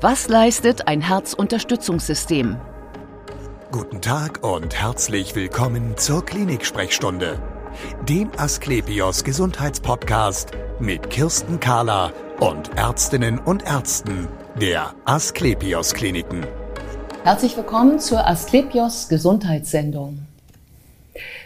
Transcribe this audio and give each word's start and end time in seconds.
Was 0.00 0.28
leistet 0.28 0.86
ein 0.86 1.00
Herzunterstützungssystem? 1.00 2.56
Guten 3.72 4.00
Tag 4.00 4.44
und 4.44 4.80
herzlich 4.80 5.34
willkommen 5.34 5.96
zur 5.96 6.24
Klinik-Sprechstunde, 6.24 7.42
dem 8.08 8.30
Asklepios 8.36 9.24
Gesundheitspodcast 9.24 10.52
mit 10.78 11.10
Kirsten 11.10 11.58
Kahler 11.58 12.12
und 12.38 12.78
Ärztinnen 12.78 13.40
und 13.40 13.64
Ärzten 13.64 14.28
der 14.60 14.94
Asklepios 15.04 15.94
Kliniken. 15.94 16.46
Herzlich 17.24 17.56
willkommen 17.56 17.98
zur 17.98 18.24
Asklepios 18.24 19.08
Gesundheitssendung. 19.08 20.27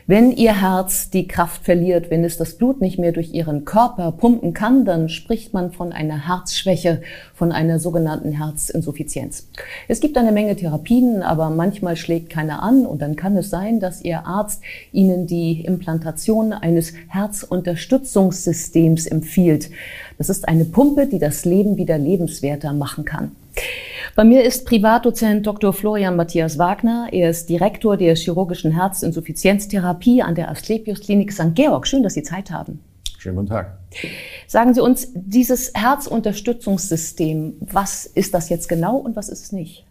Wenn 0.08 0.32
Ihr 0.32 0.60
Herz 0.60 1.10
die 1.10 1.28
Kraft 1.28 1.64
verliert, 1.64 2.10
wenn 2.10 2.24
es 2.24 2.36
das 2.36 2.54
Blut 2.54 2.80
nicht 2.80 2.98
mehr 2.98 3.12
durch 3.12 3.34
Ihren 3.34 3.64
Körper 3.64 4.10
pumpen 4.10 4.52
kann, 4.52 4.84
dann 4.84 5.08
spricht 5.08 5.54
man 5.54 5.70
von 5.70 5.92
einer 5.92 6.26
Herzschwäche, 6.26 7.02
von 7.34 7.52
einer 7.52 7.78
sogenannten 7.78 8.32
Herzinsuffizienz. 8.32 9.46
Es 9.86 10.00
gibt 10.00 10.18
eine 10.18 10.32
Menge 10.32 10.56
Therapien, 10.56 11.22
aber 11.22 11.50
manchmal 11.50 11.94
schlägt 11.94 12.30
keiner 12.30 12.64
an 12.64 12.84
und 12.84 13.00
dann 13.00 13.14
kann 13.14 13.36
es 13.36 13.48
sein, 13.48 13.78
dass 13.78 14.02
Ihr 14.02 14.26
Arzt 14.26 14.60
Ihnen 14.90 15.28
die 15.28 15.64
Implantation 15.64 16.52
eines 16.52 16.94
Herzunterstützungssystems 17.06 19.06
empfiehlt. 19.06 19.70
Das 20.18 20.28
ist 20.28 20.48
eine 20.48 20.64
Pumpe, 20.64 21.06
die 21.06 21.20
das 21.20 21.44
Leben 21.44 21.76
wieder 21.76 21.96
lebenswerter 21.96 22.72
machen 22.72 23.04
kann. 23.04 23.36
Bei 24.14 24.24
mir 24.24 24.44
ist 24.44 24.66
Privatdozent 24.66 25.46
Dr. 25.46 25.72
Florian 25.72 26.16
Matthias 26.16 26.58
Wagner. 26.58 27.08
Er 27.12 27.30
ist 27.30 27.48
Direktor 27.48 27.96
der 27.96 28.14
chirurgischen 28.14 28.72
Herzinsuffizienztherapie 28.72 30.22
an 30.22 30.34
der 30.34 30.50
Asklepios 30.50 31.00
Klinik 31.00 31.32
St. 31.32 31.54
Georg. 31.54 31.86
Schön, 31.86 32.02
dass 32.02 32.14
Sie 32.14 32.22
Zeit 32.22 32.50
haben. 32.50 32.80
Schönen 33.16 33.36
guten 33.36 33.48
Tag. 33.48 33.78
Sagen 34.46 34.74
Sie 34.74 34.80
uns, 34.80 35.08
dieses 35.14 35.72
Herzunterstützungssystem, 35.74 37.54
was 37.60 38.04
ist 38.04 38.34
das 38.34 38.48
jetzt 38.50 38.68
genau 38.68 38.96
und 38.96 39.16
was 39.16 39.28
ist 39.28 39.44
es 39.44 39.52
nicht? 39.52 39.86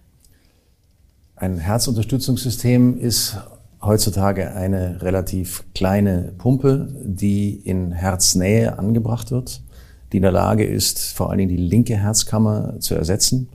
Ein 1.36 1.58
Herzunterstützungssystem 1.58 3.00
ist 3.00 3.38
heutzutage 3.82 4.54
eine 4.54 5.02
relativ 5.02 5.64
kleine 5.74 6.34
Pumpe, 6.38 6.90
die 7.04 7.56
in 7.56 7.92
Herznähe 7.92 8.78
angebracht 8.78 9.32
wird 9.32 9.64
die 10.12 10.18
in 10.18 10.24
der 10.24 10.32
Lage 10.32 10.66
ist, 10.66 11.14
vor 11.14 11.30
allen 11.30 11.40
Dingen 11.40 11.50
die 11.50 11.58
linke 11.58 11.96
Herzkammer 11.96 12.80
zu 12.80 12.96
ersetzen. 12.96 13.48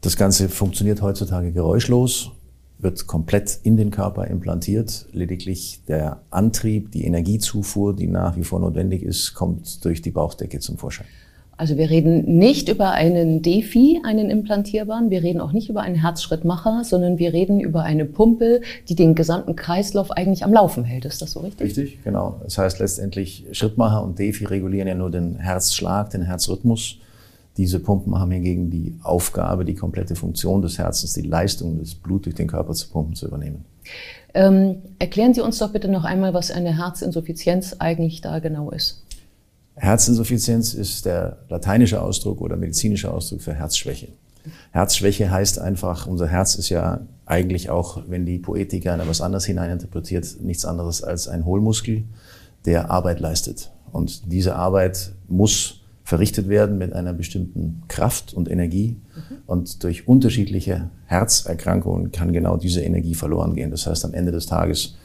Das 0.00 0.16
Ganze 0.16 0.48
funktioniert 0.48 1.00
heutzutage 1.00 1.52
geräuschlos, 1.52 2.32
wird 2.78 3.06
komplett 3.06 3.60
in 3.62 3.76
den 3.76 3.90
Körper 3.90 4.26
implantiert. 4.26 5.06
Lediglich 5.12 5.80
der 5.86 6.20
Antrieb, 6.30 6.90
die 6.90 7.04
Energiezufuhr, 7.04 7.94
die 7.94 8.08
nach 8.08 8.36
wie 8.36 8.44
vor 8.44 8.60
notwendig 8.60 9.02
ist, 9.02 9.34
kommt 9.34 9.84
durch 9.84 10.02
die 10.02 10.10
Bauchdecke 10.10 10.58
zum 10.58 10.78
Vorschein. 10.78 11.06
Also 11.62 11.76
wir 11.76 11.90
reden 11.90 12.38
nicht 12.38 12.68
über 12.68 12.90
einen 12.90 13.40
Defi, 13.40 14.00
einen 14.02 14.30
implantierbaren, 14.30 15.10
wir 15.10 15.22
reden 15.22 15.40
auch 15.40 15.52
nicht 15.52 15.68
über 15.68 15.82
einen 15.82 15.94
Herzschrittmacher, 15.94 16.82
sondern 16.82 17.20
wir 17.20 17.32
reden 17.32 17.60
über 17.60 17.84
eine 17.84 18.04
Pumpe, 18.04 18.62
die 18.88 18.96
den 18.96 19.14
gesamten 19.14 19.54
Kreislauf 19.54 20.10
eigentlich 20.10 20.42
am 20.42 20.52
Laufen 20.52 20.82
hält. 20.82 21.04
Ist 21.04 21.22
das 21.22 21.30
so 21.30 21.38
richtig? 21.38 21.68
Richtig, 21.68 22.02
genau. 22.02 22.40
Das 22.42 22.58
heißt 22.58 22.80
letztendlich, 22.80 23.46
Schrittmacher 23.52 24.02
und 24.02 24.18
Defi 24.18 24.44
regulieren 24.44 24.88
ja 24.88 24.96
nur 24.96 25.12
den 25.12 25.36
Herzschlag, 25.36 26.10
den 26.10 26.22
Herzrhythmus. 26.22 26.96
Diese 27.56 27.78
Pumpen 27.78 28.18
haben 28.18 28.32
hingegen 28.32 28.68
die 28.68 28.96
Aufgabe, 29.04 29.64
die 29.64 29.76
komplette 29.76 30.16
Funktion 30.16 30.62
des 30.62 30.78
Herzens, 30.78 31.12
die 31.12 31.22
Leistung 31.22 31.78
des 31.78 31.94
Blut 31.94 32.24
durch 32.26 32.34
den 32.34 32.48
Körper 32.48 32.72
zu 32.72 32.88
pumpen, 32.88 33.14
zu 33.14 33.28
übernehmen. 33.28 33.64
Ähm, 34.34 34.82
erklären 34.98 35.32
Sie 35.32 35.42
uns 35.42 35.58
doch 35.58 35.70
bitte 35.70 35.88
noch 35.88 36.02
einmal, 36.02 36.34
was 36.34 36.50
eine 36.50 36.76
Herzinsuffizienz 36.76 37.76
eigentlich 37.78 38.20
da 38.20 38.40
genau 38.40 38.70
ist. 38.70 39.01
Herzinsuffizienz 39.76 40.74
ist 40.74 41.06
der 41.06 41.38
lateinische 41.48 42.02
Ausdruck 42.02 42.40
oder 42.40 42.56
medizinische 42.56 43.12
Ausdruck 43.12 43.42
für 43.42 43.54
Herzschwäche. 43.54 44.08
Herzschwäche 44.72 45.30
heißt 45.30 45.58
einfach, 45.58 46.06
unser 46.06 46.26
Herz 46.26 46.56
ist 46.56 46.68
ja 46.68 47.00
eigentlich 47.26 47.70
auch, 47.70 48.02
wenn 48.08 48.26
die 48.26 48.38
Poetik 48.38 48.82
gerne 48.82 49.06
was 49.06 49.20
anderes 49.20 49.44
hineininterpretiert, 49.44 50.36
nichts 50.40 50.64
anderes 50.64 51.02
als 51.02 51.28
ein 51.28 51.44
Hohlmuskel, 51.44 52.04
der 52.64 52.90
Arbeit 52.90 53.20
leistet. 53.20 53.70
Und 53.92 54.32
diese 54.32 54.56
Arbeit 54.56 55.12
muss 55.28 55.80
verrichtet 56.04 56.48
werden 56.48 56.78
mit 56.78 56.92
einer 56.92 57.12
bestimmten 57.12 57.82
Kraft 57.88 58.34
und 58.34 58.50
Energie. 58.50 58.96
Mhm. 59.14 59.36
Und 59.46 59.84
durch 59.84 60.08
unterschiedliche 60.08 60.90
Herzerkrankungen 61.06 62.10
kann 62.10 62.32
genau 62.32 62.56
diese 62.56 62.82
Energie 62.82 63.14
verloren 63.14 63.54
gehen. 63.54 63.70
Das 63.70 63.86
heißt, 63.86 64.04
am 64.04 64.14
Ende 64.14 64.32
des 64.32 64.46
Tages 64.46 64.96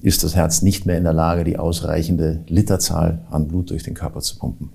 ist 0.00 0.22
das 0.24 0.34
Herz 0.34 0.62
nicht 0.62 0.86
mehr 0.86 0.96
in 0.98 1.04
der 1.04 1.12
Lage, 1.12 1.44
die 1.44 1.58
ausreichende 1.58 2.44
Literzahl 2.46 3.22
an 3.30 3.48
Blut 3.48 3.70
durch 3.70 3.82
den 3.82 3.94
Körper 3.94 4.20
zu 4.20 4.38
pumpen. 4.38 4.70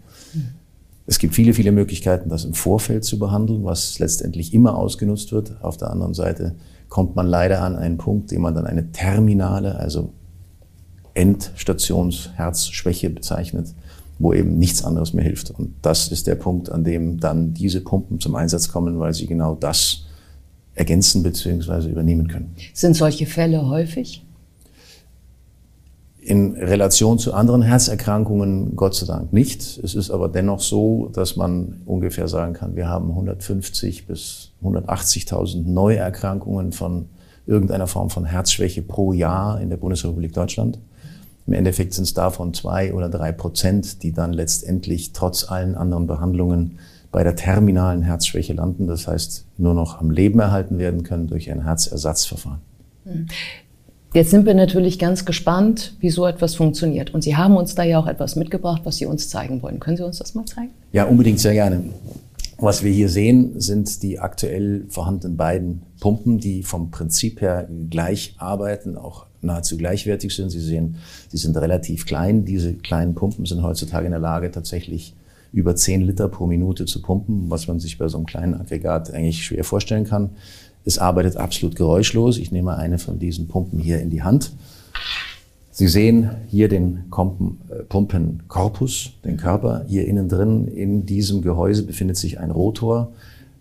Es 1.06 1.20
gibt 1.20 1.36
viele, 1.36 1.54
viele 1.54 1.72
Möglichkeiten, 1.72 2.30
das 2.30 2.46
im 2.46 2.54
Vorfeld 2.54 3.04
zu 3.04 3.20
behandeln, 3.20 3.66
was 3.66 4.00
letztendlich 4.00 4.54
immer 4.54 4.78
ausgenutzt 4.78 5.32
wird. 5.32 5.62
Auf 5.62 5.76
der 5.78 5.90
anderen 5.90 6.14
Seite 6.14 6.56
kommt 6.88 7.16
man 7.16 7.28
leider 7.28 7.62
an 7.62 7.76
einen 7.76 7.98
Punkt, 7.98 8.32
den 8.32 8.42
man 8.42 8.56
dann 8.56 8.66
eine 8.66 8.92
terminale, 8.92 9.76
also 9.76 10.14
Endstationsherzschwäche 11.14 13.10
bezeichnet, 13.10 13.74
wo 14.18 14.34
eben 14.34 14.58
nichts 14.58 14.84
anderes 14.84 15.14
mehr 15.14 15.26
hilft. 15.26 15.52
Und 15.52 15.74
das 15.82 16.10
ist 16.12 16.28
der 16.28 16.36
Punkt, 16.36 16.72
an 16.72 16.84
dem 16.84 17.20
dann 17.20 17.54
diese 17.54 17.82
Pumpen 17.82 18.20
zum 18.20 18.36
Einsatz 18.36 18.70
kommen, 18.70 19.00
weil 19.00 19.14
sie 19.14 19.28
genau 19.28 19.56
das 19.56 20.06
ergänzen 20.76 21.22
bzw. 21.24 21.90
übernehmen 21.90 22.28
können. 22.28 22.56
Sind 22.74 22.96
solche 22.96 23.26
Fälle 23.26 23.68
häufig? 23.68 24.26
In 26.26 26.54
Relation 26.56 27.20
zu 27.20 27.34
anderen 27.34 27.62
Herzerkrankungen 27.62 28.78
Gott 28.78 28.96
sei 28.96 29.06
Dank 29.06 29.34
nicht. 29.34 29.62
Es 29.84 29.94
ist 29.94 30.10
aber 30.10 30.30
dennoch 30.30 30.62
so, 30.62 31.10
dass 31.12 31.36
man 31.36 31.82
ungefähr 31.86 32.30
sagen 32.30 32.54
kann, 32.54 32.78
wir 32.78 32.88
haben 32.88 33.10
150 33.10 34.08
bis 34.08 34.52
180.000 34.64 35.68
Neuerkrankungen 35.68 36.72
von 36.72 37.10
irgendeiner 37.46 37.88
Form 37.88 38.10
von 38.10 38.24
Herzschwäche 38.24 38.82
pro 38.82 39.12
Jahr 39.12 39.60
in 39.60 39.70
der 39.70 39.76
Bundesrepublik 39.76 40.32
Deutschland. 40.32 40.80
Im 41.46 41.52
Endeffekt 41.54 41.94
sind 41.94 42.06
es 42.06 42.14
davon 42.14 42.54
zwei 42.54 42.94
oder 42.94 43.10
drei 43.10 43.34
Prozent, 43.34 44.02
die 44.02 44.14
dann 44.14 44.32
letztendlich 44.32 45.12
trotz 45.12 45.50
allen 45.50 45.76
anderen 45.76 46.08
Behandlungen 46.08 46.80
bei 47.12 47.24
der 47.24 47.36
terminalen 47.36 48.02
Herzschwäche 48.02 48.54
landen. 48.54 48.88
Das 48.88 49.10
heißt, 49.10 49.46
nur 49.58 49.74
noch 49.74 50.00
am 50.00 50.10
Leben 50.10 50.40
erhalten 50.40 50.78
werden 50.78 51.04
können 51.04 51.28
durch 51.28 51.52
ein 51.52 51.66
Herzersatzverfahren. 51.66 52.62
Jetzt 54.14 54.30
sind 54.30 54.46
wir 54.46 54.54
natürlich 54.54 55.00
ganz 55.00 55.26
gespannt, 55.26 55.96
wie 56.00 56.12
so 56.12 56.28
etwas 56.28 56.54
funktioniert. 56.54 57.16
Und 57.16 57.24
Sie 57.24 57.36
haben 57.36 57.58
uns 57.58 57.74
da 57.74 57.82
ja 57.84 57.98
auch 57.98 58.06
etwas 58.06 58.36
mitgebracht, 58.36 58.82
was 58.84 58.98
Sie 58.98 59.08
uns 59.08 59.28
zeigen 59.28 59.64
wollen. 59.64 59.80
Können 59.80 59.98
Sie 59.98 60.06
uns 60.06 60.20
das 60.20 60.36
mal 60.36 60.46
zeigen? 60.46 60.70
Ja, 60.92 61.06
unbedingt 61.06 61.40
sehr 61.40 61.54
gerne. 61.54 61.84
Was 62.60 62.84
wir 62.84 62.92
hier 62.92 63.10
sehen, 63.10 63.60
sind 63.60 64.04
die 64.04 64.20
aktuell 64.20 64.86
vorhandenen 64.88 65.36
beiden 65.36 65.82
Pumpen, 66.00 66.40
die 66.40 66.62
vom 66.62 66.92
Prinzip 66.92 67.42
her 67.42 67.68
gleich 67.90 68.36
arbeiten, 68.38 68.98
auch 68.98 69.26
nahezu 69.42 69.78
gleichwertig 69.78 70.36
sind. 70.36 70.52
Sie 70.52 70.60
sehen, 70.60 70.98
sie 71.30 71.38
sind 71.38 71.58
relativ 71.58 72.06
klein. 72.06 72.46
Diese 72.46 72.76
kleinen 72.76 73.16
Pumpen 73.16 73.48
sind 73.48 73.64
heutzutage 73.64 74.06
in 74.06 74.12
der 74.12 74.22
Lage, 74.22 74.52
tatsächlich 74.52 75.16
über 75.54 75.76
10 75.76 76.02
Liter 76.02 76.28
pro 76.28 76.48
Minute 76.48 76.86
zu 76.86 77.02
pumpen, 77.02 77.50
was 77.50 77.68
man 77.68 77.80
sich 77.80 77.98
bei 77.98 78.08
so 78.08 78.18
einem 78.18 78.26
kleinen 78.26 78.56
Aggregat 78.56 79.14
eigentlich 79.14 79.46
schwer 79.46 79.64
vorstellen 79.64 80.04
kann. 80.04 80.32
Es 80.84 80.98
arbeitet 80.98 81.38
absolut 81.38 81.76
geräuschlos. 81.76 82.38
Ich 82.38 82.52
nehme 82.52 82.76
eine 82.76 82.98
von 82.98 83.20
diesen 83.20 83.48
Pumpen 83.48 83.80
hier 83.80 84.02
in 84.02 84.10
die 84.10 84.24
Hand. 84.24 84.52
Sie 85.72 85.88
sehen 85.88 86.32
hier 86.50 86.68
den 86.68 87.06
äh, 87.10 87.84
Pumpenkorpus, 87.88 89.12
den 89.24 89.38
Körper. 89.38 89.86
Hier 89.88 90.08
innen 90.08 90.28
drin, 90.28 90.68
in 90.68 91.06
diesem 91.06 91.42
Gehäuse 91.42 91.84
befindet 91.84 92.18
sich 92.18 92.40
ein 92.40 92.52
Rotor, 92.52 93.12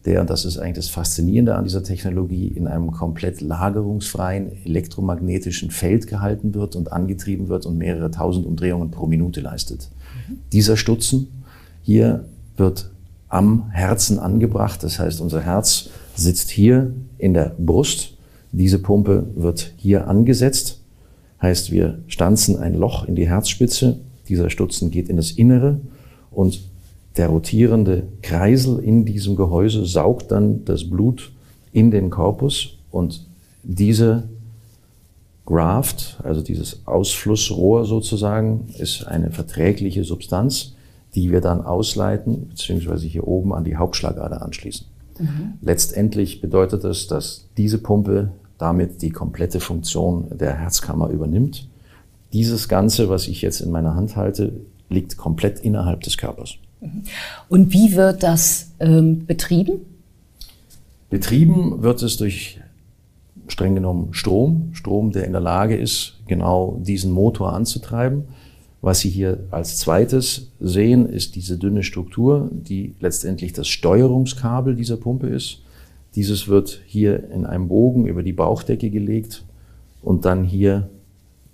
der, 0.05 0.21
und 0.21 0.31
das 0.31 0.45
ist 0.45 0.59
eigentlich 0.59 0.77
das 0.77 0.89
Faszinierende 0.89 1.55
an 1.55 1.65
dieser 1.65 1.85
Technologie, 1.85 2.49
in 2.49 2.67
einem 2.67 2.91
komplett 2.91 3.41
lagerungsfreien 3.41 4.51
elektromagnetischen 4.65 5.71
Feld 5.71 6.09
gehalten 6.09 6.55
wird 6.55 6.75
und 6.75 6.91
angetrieben 6.91 7.49
wird 7.49 7.67
und 7.67 7.79
mehrere 7.79 8.11
tausend 8.11 8.45
Umdrehungen 8.45 8.91
pro 8.91 9.07
Minute 9.07 9.41
leistet. 9.41 9.91
Mhm. 10.29 10.39
Dieser 10.53 10.77
Stutzen 10.77 11.42
hier 11.83 12.25
wird 12.57 12.91
am 13.29 13.71
Herzen 13.71 14.19
angebracht. 14.19 14.83
Das 14.83 14.99
heißt, 14.99 15.21
unser 15.21 15.41
Herz 15.41 15.91
sitzt 16.15 16.51
hier 16.51 16.93
in 17.19 17.35
der 17.35 17.55
Brust. 17.59 18.15
Diese 18.53 18.79
Pumpe 18.79 19.27
wird 19.35 19.73
hier 19.77 20.07
angesetzt. 20.09 20.81
Heißt, 21.41 21.73
wir 21.73 21.99
stanzen 22.07 22.59
ein 22.59 22.75
Loch 22.75 23.05
in 23.05 23.15
die 23.15 23.29
Herzspitze. 23.29 23.99
Dieser 24.29 24.51
Stutzen 24.51 24.91
geht 24.91 25.09
in 25.09 25.17
das 25.17 25.33
Innere 25.33 25.81
und 26.31 26.61
der 27.17 27.29
rotierende 27.29 28.05
Kreisel 28.23 28.79
in 28.79 29.05
diesem 29.05 29.37
Gehäuse 29.37 29.85
saugt 29.85 30.31
dann 30.31 30.65
das 30.65 30.89
Blut 30.89 31.33
in 31.73 31.91
den 31.91 32.11
Korpus 32.11 32.79
und 32.91 33.27
diese 33.63 34.25
Graft, 35.45 36.19
also 36.23 36.41
dieses 36.41 36.87
Ausflussrohr 36.87 37.85
sozusagen, 37.85 38.69
ist 38.79 39.05
eine 39.07 39.31
verträgliche 39.31 40.05
Substanz, 40.05 40.75
die 41.15 41.31
wir 41.31 41.41
dann 41.41 41.63
ausleiten, 41.63 42.49
beziehungsweise 42.49 43.07
hier 43.07 43.27
oben 43.27 43.53
an 43.53 43.65
die 43.65 43.77
Hauptschlagader 43.77 44.43
anschließen. 44.43 44.87
Mhm. 45.19 45.55
Letztendlich 45.61 46.41
bedeutet 46.41 46.85
es, 46.85 47.07
dass 47.07 47.47
diese 47.57 47.79
Pumpe 47.79 48.31
damit 48.59 49.03
die 49.03 49.11
komplette 49.11 49.61
Funktion 49.61 50.27
der 50.31 50.55
Herzkammer 50.55 51.09
übernimmt. 51.09 51.69
Dieses 52.33 52.69
Ganze, 52.69 53.09
was 53.09 53.29
ich 53.29 53.43
jetzt 53.43 53.61
in 53.61 53.71
meiner 53.71 53.95
Hand 53.95 54.17
halte, 54.17 54.53
liegt 54.89 55.17
komplett 55.17 55.61
innerhalb 55.61 56.03
des 56.03 56.17
Körpers. 56.17 56.55
Mhm. 56.81 57.03
Und 57.49 57.73
wie 57.73 57.95
wird 57.95 58.23
das 58.23 58.71
ähm, 58.81 59.27
betrieben? 59.27 59.81
Betrieben 61.11 61.83
wird 61.83 62.03
es 62.03 62.17
durch 62.17 62.61
streng 63.49 63.75
genommen 63.75 64.15
Strom, 64.15 64.71
Strom, 64.73 65.13
der 65.13 65.25
in 65.25 65.33
der 65.33 65.41
Lage 65.41 65.77
ist, 65.77 66.15
genau 66.27 66.81
diesen 66.81 67.13
Motor 67.13 67.53
anzutreiben. 67.53 68.25
Was 68.83 68.99
Sie 68.99 69.11
hier 69.11 69.45
als 69.53 69.79
zweites 69.79 70.49
sehen, 70.59 71.07
ist 71.07 71.37
diese 71.37 71.57
dünne 71.57 71.85
Struktur, 71.85 72.51
die 72.53 72.97
letztendlich 72.99 73.53
das 73.53 73.69
Steuerungskabel 73.69 74.75
dieser 74.75 74.97
Pumpe 74.97 75.29
ist. 75.29 75.63
Dieses 76.17 76.49
wird 76.49 76.81
hier 76.85 77.31
in 77.31 77.47
einem 77.47 77.69
Bogen 77.69 78.07
über 78.07 78.25
die 78.25 78.33
Bauchdecke 78.33 78.91
gelegt 78.91 79.45
und 80.03 80.25
dann 80.25 80.43
hier 80.43 80.91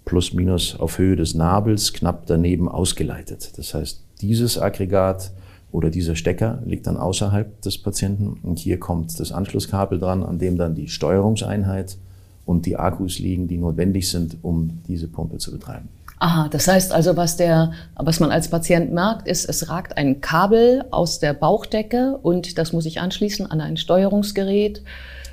plus 0.06 0.32
minus 0.32 0.80
auf 0.80 0.96
Höhe 0.96 1.16
des 1.16 1.34
Nabels 1.34 1.92
knapp 1.92 2.24
daneben 2.24 2.66
ausgeleitet. 2.66 3.52
Das 3.58 3.74
heißt, 3.74 4.02
dieses 4.22 4.58
Aggregat 4.58 5.30
oder 5.70 5.90
dieser 5.90 6.16
Stecker 6.16 6.62
liegt 6.64 6.86
dann 6.86 6.96
außerhalb 6.96 7.60
des 7.60 7.76
Patienten 7.76 8.40
und 8.42 8.58
hier 8.58 8.80
kommt 8.80 9.20
das 9.20 9.32
Anschlusskabel 9.32 9.98
dran, 9.98 10.22
an 10.22 10.38
dem 10.38 10.56
dann 10.56 10.74
die 10.74 10.88
Steuerungseinheit 10.88 11.98
und 12.46 12.64
die 12.64 12.78
Akkus 12.78 13.18
liegen, 13.18 13.48
die 13.48 13.58
notwendig 13.58 14.08
sind, 14.08 14.38
um 14.40 14.80
diese 14.88 15.08
Pumpe 15.08 15.36
zu 15.36 15.52
betreiben. 15.52 15.90
Aha, 16.20 16.48
das 16.48 16.66
heißt 16.66 16.92
also, 16.92 17.16
was, 17.16 17.36
der, 17.36 17.72
was 17.94 18.18
man 18.18 18.32
als 18.32 18.48
Patient 18.48 18.92
merkt, 18.92 19.28
ist, 19.28 19.48
es 19.48 19.68
ragt 19.68 19.96
ein 19.96 20.20
Kabel 20.20 20.84
aus 20.90 21.20
der 21.20 21.32
Bauchdecke 21.32 22.18
und 22.22 22.58
das 22.58 22.72
muss 22.72 22.86
ich 22.86 23.00
anschließen 23.00 23.48
an 23.48 23.60
ein 23.60 23.76
Steuerungsgerät, 23.76 24.82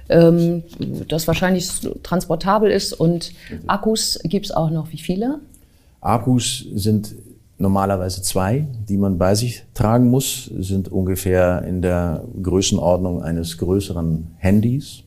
ähm, 0.09 0.63
das 1.07 1.27
wahrscheinlich 1.27 1.69
transportabel 2.03 2.69
ist. 2.69 2.93
Und 2.93 3.31
Akkus 3.65 4.19
gibt 4.23 4.45
es 4.45 4.51
auch 4.51 4.69
noch 4.69 4.91
wie 4.91 4.99
viele? 4.99 5.39
Akkus 6.01 6.65
sind 6.75 7.15
normalerweise 7.57 8.21
zwei, 8.21 8.67
die 8.87 8.97
man 8.97 9.17
bei 9.17 9.33
sich 9.33 9.63
tragen 9.73 10.09
muss, 10.09 10.51
sind 10.59 10.91
ungefähr 10.91 11.63
in 11.63 11.81
der 11.81 12.23
Größenordnung 12.43 13.23
eines 13.23 13.57
größeren 13.57 14.35
Handys 14.37 15.04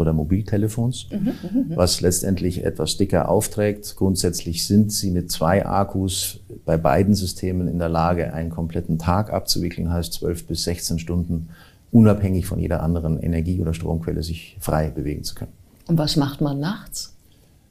oder 0.00 0.12
Mobiltelefons, 0.12 1.08
mhm, 1.10 1.18
mhm, 1.18 1.68
mhm, 1.68 1.76
was 1.76 2.00
letztendlich 2.00 2.64
etwas 2.64 2.96
dicker 2.96 3.28
aufträgt. 3.28 3.94
Grundsätzlich 3.96 4.66
sind 4.66 4.92
sie 4.92 5.10
mit 5.10 5.30
zwei 5.30 5.66
Akkus 5.66 6.40
bei 6.64 6.76
beiden 6.76 7.14
Systemen 7.14 7.68
in 7.68 7.78
der 7.78 7.88
Lage, 7.88 8.32
einen 8.32 8.50
kompletten 8.50 8.98
Tag 8.98 9.32
abzuwickeln, 9.32 9.92
heißt 9.92 10.14
12 10.14 10.46
bis 10.46 10.64
16 10.64 10.98
Stunden, 10.98 11.50
unabhängig 11.92 12.46
von 12.46 12.58
jeder 12.58 12.82
anderen 12.82 13.18
Energie- 13.20 13.60
oder 13.60 13.74
Stromquelle 13.74 14.22
sich 14.22 14.56
frei 14.60 14.90
bewegen 14.90 15.24
zu 15.24 15.34
können. 15.34 15.52
Und 15.86 15.98
was 15.98 16.16
macht 16.16 16.40
man 16.40 16.60
nachts? 16.60 17.14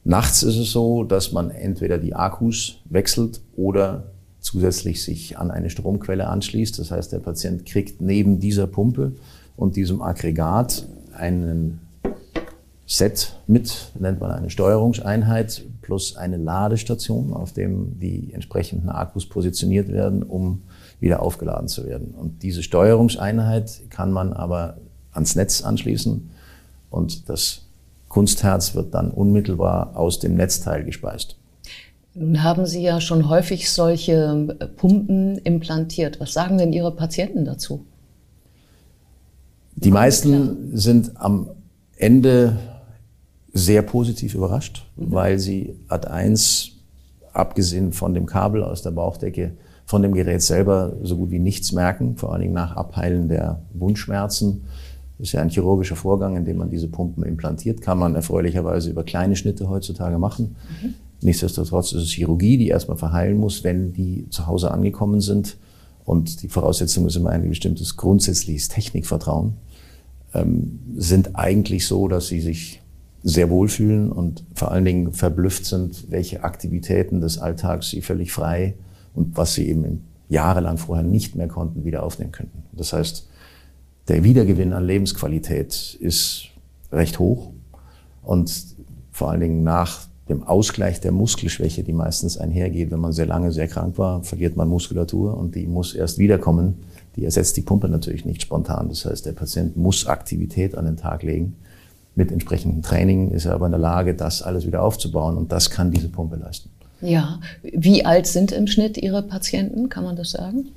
Nachts 0.04 0.44
ist 0.44 0.58
es 0.58 0.72
so, 0.72 1.04
dass 1.04 1.32
man 1.32 1.52
entweder 1.52 1.98
die 1.98 2.16
Akkus 2.16 2.78
wechselt 2.86 3.42
oder 3.56 4.06
zusätzlich 4.40 5.04
sich 5.04 5.38
an 5.38 5.52
eine 5.52 5.70
Stromquelle 5.70 6.28
anschließt. 6.28 6.80
Das 6.80 6.92
heißt, 6.92 7.12
der 7.12 7.20
Patient 7.20 7.66
kriegt 7.66 8.02
neben 8.02 8.40
dieser 8.40 8.68
Pumpe 8.68 9.14
und 9.56 9.76
diesem 9.76 10.02
Aggregat 10.02 10.88
einen 11.14 11.82
Set 12.92 13.36
mit, 13.46 13.92
nennt 14.00 14.20
man 14.20 14.32
eine 14.32 14.50
Steuerungseinheit, 14.50 15.62
plus 15.84 16.18
eine 16.18 16.38
Ladestation, 16.38 17.34
auf 17.34 17.54
dem 17.54 18.00
die 18.00 18.34
entsprechenden 18.34 18.90
Akkus 18.90 19.30
positioniert 19.30 19.90
werden, 19.90 20.24
um 20.24 20.64
wieder 21.00 21.22
aufgeladen 21.22 21.68
zu 21.68 21.86
werden. 21.86 22.16
Und 22.16 22.42
diese 22.42 22.64
Steuerungseinheit 22.64 23.82
kann 23.92 24.12
man 24.12 24.34
aber 24.34 24.78
ans 25.12 25.36
Netz 25.36 25.62
anschließen 25.62 26.32
und 26.90 27.30
das 27.30 27.62
Kunstherz 28.08 28.74
wird 28.74 28.96
dann 28.96 29.12
unmittelbar 29.12 29.96
aus 29.96 30.18
dem 30.18 30.36
Netzteil 30.36 30.84
gespeist. 30.84 31.38
Nun 32.16 32.42
haben 32.42 32.66
Sie 32.66 32.82
ja 32.82 33.00
schon 33.02 33.30
häufig 33.30 33.72
solche 33.72 34.58
Pumpen 34.78 35.38
implantiert. 35.38 36.20
Was 36.20 36.34
sagen 36.34 36.58
denn 36.58 36.74
Ihre 36.74 36.96
Patienten 36.96 37.46
dazu? 37.46 37.86
Die 39.76 39.92
meisten 39.92 40.76
sind 40.76 41.12
am 41.22 41.52
Ende 41.96 42.58
sehr 43.54 43.82
positiv 43.82 44.36
überrascht, 44.36 44.86
mhm. 44.96 45.12
weil 45.12 45.40
sie 45.40 45.76
Ad 45.88 46.08
1, 46.08 46.72
abgesehen 47.34 47.94
von 47.94 48.14
dem 48.14 48.26
Kabel 48.26 48.64
aus 48.64 48.82
der 48.82 48.92
Bauchdecke, 48.92 49.54
von 49.86 50.02
dem 50.04 50.14
Gerät 50.14 50.42
selber 50.42 50.94
so 51.02 51.18
gut 51.18 51.32
wie 51.32 51.40
nichts 51.40 51.72
merken, 51.72 52.16
vor 52.16 52.32
allen 52.32 52.42
Dingen 52.42 52.54
nach 52.54 52.76
Abheilen 52.76 53.28
der 53.28 53.64
Wundschmerzen. 53.74 54.62
Das 55.18 55.30
ist 55.30 55.34
ja 55.34 55.42
ein 55.42 55.50
chirurgischer 55.50 55.96
Vorgang, 55.96 56.38
in 56.38 56.46
dem 56.46 56.58
man 56.58 56.70
diese 56.70 56.88
Pumpen 56.88 57.24
implantiert, 57.24 57.82
kann 57.82 57.98
man 57.98 58.16
erfreulicherweise 58.16 58.92
über 58.92 59.04
kleine 59.04 59.36
Schnitte 59.36 59.68
heutzutage 59.68 60.20
machen. 60.20 60.56
Mhm. 60.82 60.94
Nichtsdestotrotz 61.22 61.92
ist 61.92 62.04
es 62.04 62.12
Chirurgie, 62.12 62.58
die 62.58 62.68
erstmal 62.68 62.98
verheilen 62.98 63.38
muss, 63.38 63.64
wenn 63.64 63.92
die 63.92 64.30
zu 64.30 64.48
Hause 64.48 64.72
angekommen 64.72 65.22
sind. 65.22 65.58
Und 66.06 66.42
die 66.44 66.48
Voraussetzung 66.48 67.06
ist 67.08 67.16
immer 67.16 67.32
ein 67.32 67.48
bestimmtes 67.48 67.98
grundsätzliches 67.98 68.70
Technikvertrauen. 68.70 69.54
Ähm, 70.34 70.80
sind 70.96 71.36
eigentlich 71.36 71.88
so, 71.88 72.08
dass 72.08 72.28
sie 72.28 72.40
sich 72.40 72.79
sehr 73.24 73.50
wohlfühlen 73.50 74.12
und 74.12 74.44
vor 74.56 74.72
allen 74.72 74.86
Dingen 74.86 75.14
verblüfft 75.14 75.66
sind, 75.66 76.10
welche 76.10 76.44
Aktivitäten 76.44 77.22
des 77.22 77.38
Alltags 77.38 77.90
sie 77.90 78.02
völlig 78.02 78.32
frei 78.32 78.76
und 79.14 79.36
was 79.36 79.54
sie 79.54 79.68
eben 79.68 80.06
jahrelang 80.30 80.78
vorher 80.78 81.04
nicht 81.04 81.36
mehr 81.36 81.48
konnten, 81.48 81.84
wieder 81.84 82.04
aufnehmen 82.04 82.32
könnten. 82.32 82.64
Das 82.72 82.94
heißt, 82.94 83.28
der 84.08 84.24
Wiedergewinn 84.24 84.74
an 84.74 84.86
Lebensqualität 84.86 85.98
ist 86.00 86.46
recht 86.92 87.20
hoch 87.20 87.52
und 88.24 88.52
vor 89.12 89.32
allen 89.32 89.42
Dingen 89.42 89.64
nach 89.64 90.08
dem 90.30 90.44
Ausgleich 90.44 91.02
der 91.02 91.12
Muskelschwäche, 91.12 91.84
die 91.84 91.94
meistens 91.94 92.38
einhergeht, 92.38 92.92
wenn 92.92 93.00
man 93.00 93.12
sehr 93.12 93.26
lange 93.26 93.52
sehr 93.52 93.68
krank 93.68 93.98
war, 93.98 94.24
verliert 94.24 94.56
man 94.56 94.68
Muskulatur 94.70 95.36
und 95.36 95.56
die 95.56 95.66
muss 95.66 95.96
erst 95.96 96.20
wiederkommen. 96.20 96.76
Die 97.16 97.26
ersetzt 97.26 97.58
die 97.58 97.62
Pumpe 97.62 97.90
natürlich 97.90 98.26
nicht 98.26 98.44
spontan. 98.44 98.90
Das 98.90 99.06
heißt, 99.06 99.26
der 99.26 99.32
Patient 99.32 99.76
muss 99.76 100.06
Aktivität 100.06 100.78
an 100.78 100.86
den 100.86 100.98
Tag 100.98 101.24
legen 101.24 101.56
mit 102.20 102.34
entsprechendem 102.34 102.82
Training 102.82 103.32
ist 103.32 103.46
er 103.46 103.54
aber 103.54 103.66
in 103.66 103.72
der 103.72 103.80
Lage, 103.80 104.14
das 104.14 104.42
alles 104.42 104.68
wieder 104.68 104.84
aufzubauen 104.84 105.38
und 105.38 105.54
das 105.54 105.70
kann 105.70 105.90
diese 105.90 106.10
Pumpe 106.10 106.36
leisten. 106.36 106.70
Ja, 107.02 107.40
wie 107.64 108.06
alt 108.06 108.28
sind 108.28 108.52
im 108.52 108.68
Schnitt 108.68 108.98
Ihre 108.98 109.24
Patienten, 109.24 109.88
kann 109.88 110.04
man 110.04 110.18
das 110.18 110.32
sagen? 110.32 110.68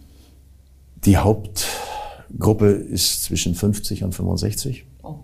Die 1.04 1.16
Hauptgruppe 1.16 2.68
ist 2.68 3.24
zwischen 3.24 3.56
50 3.56 4.04
und 4.04 4.14
65. 4.14 4.86
Oh, 5.02 5.16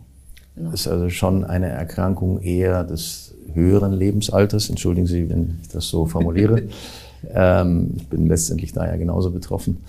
genau. 0.57 0.73
Das 0.73 0.81
ist 0.81 0.89
also 0.89 1.09
schon 1.09 1.45
eine 1.45 1.69
Erkrankung 1.69 2.41
eher 2.41 2.83
des 2.83 3.35
höheren 3.55 3.93
Lebensalters. 3.93 4.69
Entschuldigen 4.71 5.07
Sie, 5.07 5.31
wenn 5.31 5.61
ich 5.63 5.69
das 5.69 5.87
so 5.87 6.05
formuliere. 6.05 6.65
ähm, 7.33 7.93
ich 7.97 8.09
bin 8.09 8.27
letztendlich 8.27 8.73
da 8.73 8.87
ja 8.87 8.97
genauso 8.97 9.31
betroffen. 9.31 9.85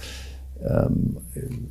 Ähm, 0.64 1.18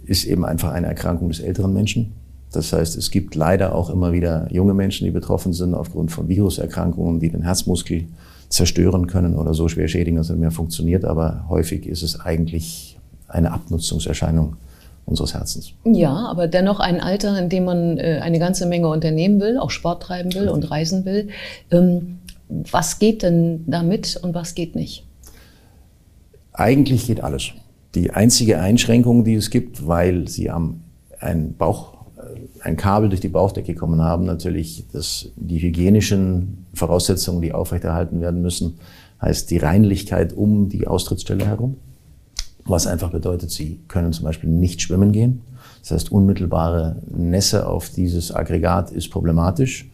ist 0.05 0.25
eben 0.25 0.45
einfach 0.45 0.73
eine 0.73 0.89
Erkrankung 0.89 1.29
des 1.29 1.39
älteren 1.39 1.73
Menschen. 1.73 2.13
Das 2.53 2.73
heißt, 2.73 2.97
es 2.97 3.11
gibt 3.11 3.35
leider 3.35 3.75
auch 3.75 3.91
immer 3.91 4.13
wieder 4.13 4.49
junge 4.51 4.75
Menschen, 4.75 5.05
die 5.05 5.11
betroffen 5.11 5.53
sind 5.53 5.75
aufgrund 5.75 6.11
von 6.11 6.29
Viruserkrankungen, 6.29 7.21
die 7.21 7.31
den 7.31 7.43
Herzmuskel 7.43 8.07
zerstören 8.49 9.07
können 9.07 9.37
oder 9.37 9.53
so 9.53 9.69
schwer 9.69 9.89
schädigen, 9.89 10.17
dass 10.17 10.31
er 10.31 10.37
nicht 10.37 10.41
mehr 10.41 10.51
funktioniert. 10.51 11.05
Aber 11.05 11.45
häufig 11.49 11.87
ist 11.87 12.03
es 12.03 12.21
eigentlich 12.21 12.99
eine 13.29 13.53
Abnutzungserscheinung 13.53 14.57
unseres 15.05 15.35
Herzens. 15.35 15.73
Ja, 15.85 16.15
aber 16.15 16.47
dennoch 16.47 16.81
ein 16.81 17.01
Alter, 17.01 17.39
in 17.39 17.49
dem 17.49 17.65
man 17.65 17.99
äh, 17.99 18.21
eine 18.23 18.39
ganze 18.39 18.67
Menge 18.67 18.89
unternehmen 18.89 19.41
will, 19.41 19.59
auch 19.59 19.71
Sport 19.71 20.03
treiben 20.03 20.35
will 20.35 20.49
und 20.49 20.71
reisen 20.71 21.05
will. 21.05 21.29
Ähm, 21.71 22.19
was 22.49 22.99
geht 22.99 23.23
denn 23.23 23.65
damit 23.67 24.19
und 24.23 24.35
was 24.35 24.55
geht 24.55 24.75
nicht? 24.75 25.05
Eigentlich 26.53 27.07
geht 27.07 27.23
alles. 27.23 27.51
Die 27.95 28.11
einzige 28.11 28.59
Einschränkung, 28.59 29.25
die 29.25 29.35
es 29.35 29.51
gibt, 29.51 29.87
weil 29.87 30.29
Sie 30.29 30.51
am 30.51 30.81
einen 31.21 31.57
Bauch 31.57 31.98
ein 32.61 32.77
Kabel 32.77 33.09
durch 33.09 33.21
die 33.21 33.29
Bauchdecke 33.29 33.75
gekommen 33.75 34.03
haben, 34.03 34.25
natürlich 34.25 34.85
das, 34.93 35.29
die 35.37 35.59
hygienischen 35.59 36.67
Voraussetzungen, 36.75 37.41
die 37.41 37.53
aufrechterhalten 37.53 38.21
werden 38.21 38.43
müssen, 38.43 38.79
heißt 39.21 39.51
die 39.51 39.59
Reinlichkeit 39.59 40.33
um 40.33 40.69
die 40.69 40.87
Austrittsstelle 40.87 41.47
herum, 41.47 41.77
was 42.65 42.87
einfach 42.87 43.11
bedeutet, 43.11 43.51
sie 43.51 43.81
können 43.89 44.13
zum 44.13 44.25
Beispiel 44.25 44.51
nicht 44.51 44.83
schwimmen 44.83 45.13
gehen. 45.13 45.43
Das 45.81 45.93
heißt, 45.93 46.13
unmittelbare 46.13 46.97
Nässe 47.09 47.67
auf 47.67 47.89
dieses 47.91 48.35
Aggregat 48.35 48.91
ist 48.91 49.11
problematisch. 49.11 49.89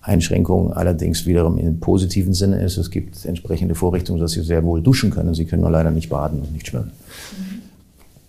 Einschränkung 0.00 0.72
allerdings 0.72 1.26
wiederum 1.26 1.58
im 1.58 1.80
positiven 1.80 2.32
Sinne 2.32 2.62
ist, 2.62 2.78
es 2.78 2.90
gibt 2.90 3.24
entsprechende 3.24 3.74
Vorrichtungen, 3.74 4.20
dass 4.20 4.32
Sie 4.32 4.42
sehr 4.42 4.64
wohl 4.64 4.80
duschen 4.80 5.10
können. 5.10 5.34
Sie 5.34 5.44
können 5.44 5.62
nur 5.62 5.70
leider 5.70 5.90
nicht 5.90 6.08
baden 6.08 6.40
und 6.40 6.52
nicht 6.52 6.68
schwimmen. 6.68 6.92
Mhm. 6.92 7.57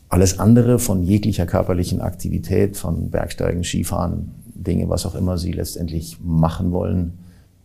Alles 0.09 0.39
andere 0.39 0.79
von 0.79 1.03
jeglicher 1.03 1.45
körperlichen 1.45 2.01
Aktivität, 2.01 2.77
von 2.77 3.11
Bergsteigen, 3.11 3.63
Skifahren, 3.63 4.31
Dinge, 4.55 4.89
was 4.89 5.05
auch 5.05 5.15
immer 5.15 5.37
Sie 5.37 5.51
letztendlich 5.51 6.17
machen 6.21 6.71
wollen, 6.71 7.13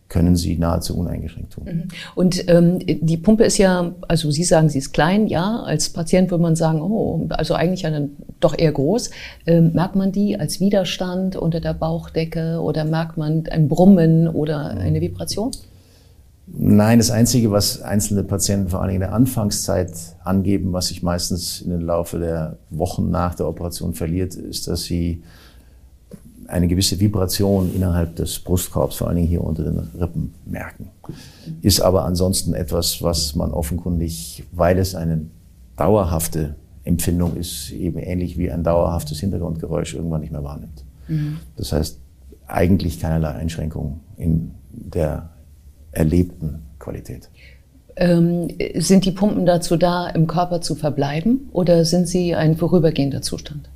können 0.07 0.35
Sie 0.35 0.55
nahezu 0.55 0.97
uneingeschränkt 0.97 1.53
tun. 1.53 1.65
Mhm. 1.65 1.87
Und 2.13 2.47
ähm, 2.47 2.79
die 2.79 3.17
Pumpe 3.17 3.43
ist 3.43 3.57
ja, 3.57 3.93
also 4.07 4.29
Sie 4.29 4.43
sagen, 4.43 4.69
sie 4.69 4.77
ist 4.77 4.93
klein, 4.93 5.27
ja. 5.27 5.63
Als 5.63 5.89
Patient 5.89 6.29
würde 6.29 6.43
man 6.43 6.55
sagen, 6.55 6.81
oh, 6.81 7.25
also 7.29 7.55
eigentlich 7.55 7.85
eine, 7.87 8.09
doch 8.39 8.57
eher 8.57 8.71
groß. 8.71 9.09
Ähm, 9.47 9.73
merkt 9.73 9.95
man 9.95 10.11
die 10.11 10.39
als 10.39 10.59
Widerstand 10.59 11.35
unter 11.35 11.59
der 11.59 11.73
Bauchdecke 11.73 12.61
oder 12.61 12.85
merkt 12.85 13.17
man 13.17 13.47
ein 13.49 13.67
Brummen 13.67 14.27
oder 14.27 14.67
eine 14.67 15.01
Vibration? 15.01 15.51
Nein, 16.47 16.99
das 16.99 17.09
Einzige, 17.09 17.51
was 17.51 17.81
einzelne 17.81 18.23
Patienten 18.23 18.69
vor 18.69 18.81
allen 18.81 18.89
Dingen 18.89 19.01
in 19.01 19.07
der 19.07 19.15
Anfangszeit 19.15 19.91
angeben, 20.23 20.73
was 20.73 20.87
sich 20.87 21.01
meistens 21.01 21.61
in 21.61 21.71
den 21.71 21.81
Laufe 21.81 22.19
der 22.19 22.57
Wochen 22.69 23.09
nach 23.09 23.33
der 23.35 23.47
Operation 23.47 23.93
verliert, 23.93 24.35
ist, 24.35 24.67
dass 24.67 24.83
sie 24.83 25.23
eine 26.47 26.67
gewisse 26.67 26.99
Vibration 26.99 27.73
innerhalb 27.73 28.15
des 28.15 28.39
Brustkorbs, 28.39 28.97
vor 28.97 29.07
allen 29.07 29.17
Dingen 29.17 29.27
hier 29.27 29.43
unter 29.43 29.63
den 29.63 29.79
Rippen, 29.99 30.35
merken. 30.45 30.91
Ist 31.61 31.81
aber 31.81 32.05
ansonsten 32.05 32.53
etwas, 32.53 33.01
was 33.01 33.35
man 33.35 33.51
offenkundig, 33.51 34.43
weil 34.51 34.77
es 34.77 34.93
eine 34.93 35.25
dauerhafte 35.75 36.55
Empfindung 36.83 37.35
ist, 37.35 37.71
eben 37.71 37.97
ähnlich 37.97 38.37
wie 38.37 38.51
ein 38.51 38.63
dauerhaftes 38.63 39.19
Hintergrundgeräusch 39.19 39.95
irgendwann 39.95 40.21
nicht 40.21 40.31
mehr 40.31 40.43
wahrnimmt. 40.43 40.85
Mhm. 41.07 41.37
Das 41.57 41.71
heißt, 41.71 41.99
eigentlich 42.45 42.99
keinerlei 42.99 43.29
Einschränkungen 43.29 44.01
in 44.17 44.51
der 44.71 45.31
erlebten 45.95 46.61
Qualität. 46.79 47.29
Ähm, 47.95 48.49
sind 48.75 49.05
die 49.05 49.11
Pumpen 49.11 49.45
dazu 49.45 49.77
da, 49.77 50.07
im 50.07 50.27
Körper 50.27 50.61
zu 50.61 50.75
verbleiben 50.75 51.49
oder 51.53 51.85
sind 51.85 52.07
sie 52.07 52.35
ein 52.35 52.57
vorübergehender 52.57 53.21
Zustand? 53.21 53.69